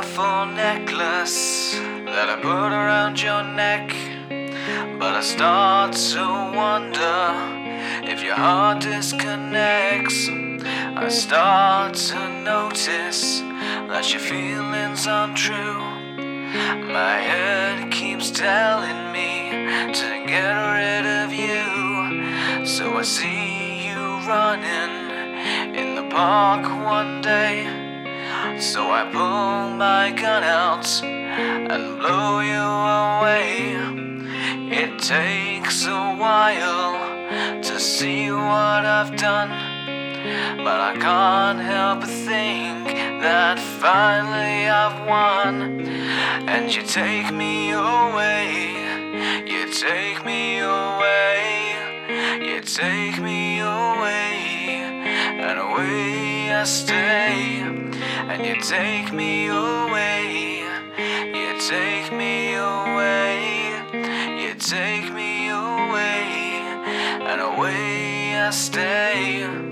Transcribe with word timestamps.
beautiful 0.00 0.46
necklace 0.46 1.74
that 1.74 2.30
I 2.30 2.36
put 2.40 2.72
around 2.72 3.20
your 3.20 3.42
neck. 3.42 3.90
But 4.98 5.12
I 5.14 5.20
start 5.20 5.92
to 5.92 6.24
wonder 6.56 7.20
if 8.10 8.22
your 8.22 8.34
heart 8.34 8.80
disconnects. 8.80 10.26
I 10.26 11.06
start 11.10 11.94
to 11.94 12.28
notice 12.42 13.40
that 13.40 14.10
your 14.10 14.22
feelings 14.22 15.06
aren't 15.06 15.36
true. 15.36 15.80
My 16.94 17.18
head 17.18 17.92
keeps 17.92 18.30
telling 18.30 19.12
me 19.12 19.50
to 19.92 20.24
get 20.26 20.54
rid 20.80 21.04
of 21.22 21.30
you. 21.30 22.64
So 22.64 22.96
I 22.96 23.02
see 23.02 23.86
you 23.86 24.16
running 24.26 25.76
in 25.76 25.94
the 25.94 26.08
park 26.08 26.64
one 26.86 27.20
day. 27.20 27.79
So 28.60 28.90
I 28.90 29.08
pull 29.10 29.70
my 29.78 30.12
gun 30.12 30.44
out 30.44 30.86
and 31.02 31.98
blow 31.98 32.40
you 32.40 32.60
away. 32.60 33.72
It 34.70 34.98
takes 34.98 35.86
a 35.86 36.14
while 36.14 36.92
to 37.62 37.80
see 37.80 38.30
what 38.30 38.84
I've 38.84 39.16
done, 39.16 39.48
but 40.58 40.78
I 40.78 40.94
can't 41.00 41.60
help 41.60 42.00
but 42.00 42.10
think 42.10 42.84
that 43.22 43.58
finally 43.58 44.68
I've 44.68 45.06
won. 45.08 45.80
And 46.46 46.74
you 46.74 46.82
take 46.82 47.32
me 47.32 47.70
away, 47.70 48.74
you 49.46 49.72
take 49.72 50.22
me 50.26 50.58
away, 50.58 51.76
you 52.42 52.60
take 52.60 53.18
me 53.22 53.60
away, 53.60 54.82
and 55.40 55.58
away 55.58 56.52
I 56.52 56.64
stay 56.64 57.89
and 58.30 58.46
you 58.46 58.54
take 58.62 59.12
me 59.12 59.48
away. 59.48 60.62
You 61.34 61.58
take 61.58 62.12
me 62.12 62.54
away. 62.54 63.82
You 64.42 64.54
take 64.54 65.12
me 65.12 65.48
away, 65.48 66.62
and 67.28 67.40
away 67.40 68.36
I 68.36 68.50
stay. 68.50 69.69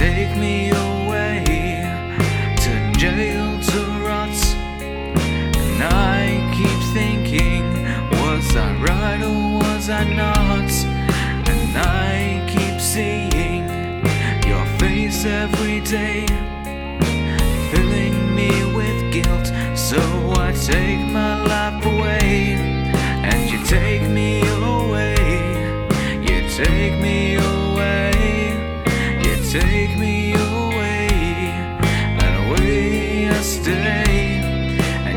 Take 0.00 0.34
me 0.34 0.70
away 0.70 1.44
to 2.56 2.92
jail 2.98 3.60
to 3.60 3.80
rot. 4.00 4.38
And 5.60 5.82
I 5.82 6.40
keep 6.56 6.80
thinking, 6.94 7.64
was 8.22 8.56
I 8.56 8.72
right 8.76 9.22
or 9.22 9.58
was 9.58 9.90
I 9.90 10.04
not? 10.04 10.70
And 11.52 11.76
I 11.76 12.42
keep 12.48 12.80
seeing 12.80 13.68
your 14.48 14.64
face 14.78 15.26
every 15.26 15.80
day, 15.80 16.24
filling 17.70 18.34
me 18.34 18.50
with 18.74 19.12
guilt. 19.12 19.48
So 19.76 20.00
I 20.46 20.52
take 20.52 21.04
my 21.12 21.49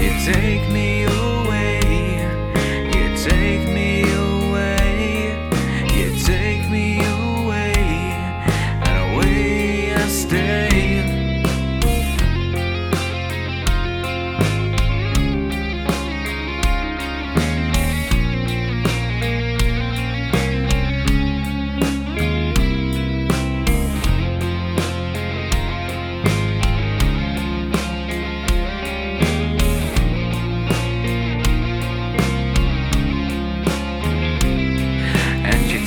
you 0.00 0.10
take 0.24 0.66
me 0.70 1.04
away. 1.04 1.39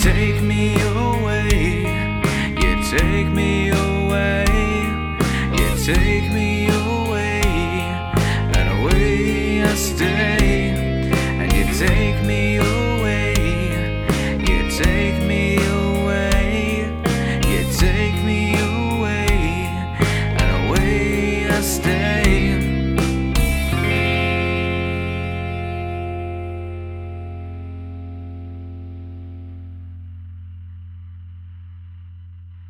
Take 0.04 0.42
me 0.42 0.76
away. 0.82 1.84
You 2.62 2.74
take 2.92 3.28
me 3.30 3.70
away. 3.70 4.44
You 5.58 5.70
take 5.78 6.30
me 6.30 6.68
away. 6.68 7.42
And 8.58 8.68
away 8.82 9.64
I 9.64 9.74
stay. 9.76 10.72
And 11.40 11.54
you 11.54 11.64
take 11.74 12.22
me 12.26 12.58
away. 12.58 12.73